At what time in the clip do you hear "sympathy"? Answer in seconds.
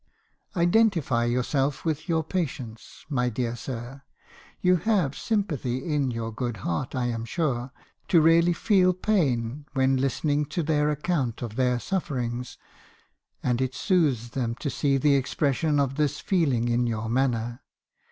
5.15-5.85